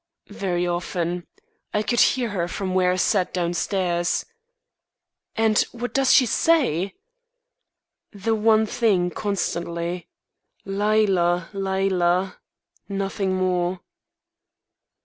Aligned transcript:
"Very 0.31 0.65
often. 0.65 1.27
I 1.75 1.83
could 1.83 1.99
hear 1.99 2.29
her 2.29 2.47
from 2.47 2.73
where 2.73 2.91
I 2.93 2.95
sat 2.95 3.31
downstairs." 3.35 4.25
"And 5.35 5.59
what 5.73 5.93
does 5.93 6.11
she 6.11 6.25
say?" 6.25 6.95
"The 8.11 8.33
one 8.33 8.65
thing 8.65 9.11
constantly. 9.11 10.07
'Lila! 10.65 11.49
Lila!' 11.53 12.39
Nothing 12.89 13.35
more." 13.35 13.81